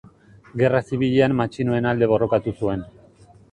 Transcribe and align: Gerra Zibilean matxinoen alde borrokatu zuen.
Gerra 0.61 0.81
Zibilean 0.87 1.37
matxinoen 1.43 1.89
alde 1.91 2.09
borrokatu 2.15 2.57
zuen. 2.59 2.85